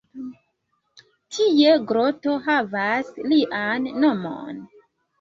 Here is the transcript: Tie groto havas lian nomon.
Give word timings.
Tie 1.35 1.75
groto 1.93 2.35
havas 2.49 3.15
lian 3.31 3.89
nomon. 4.03 4.69